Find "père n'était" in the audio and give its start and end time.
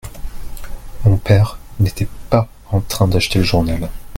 1.17-2.07